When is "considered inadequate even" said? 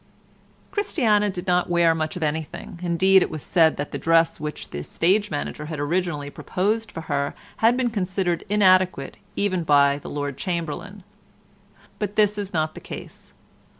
7.91-9.63